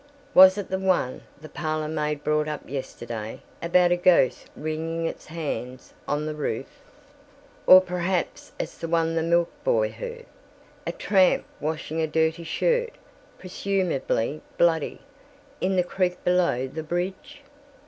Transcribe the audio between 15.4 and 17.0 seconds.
in the creek below the